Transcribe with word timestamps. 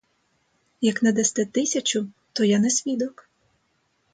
Як 0.89 1.01
не 1.07 1.13
дасте 1.19 1.45
тисячу, 1.57 2.07
то 2.33 2.43
я 2.53 2.59
не 2.59 2.69
свідок! 2.77 3.27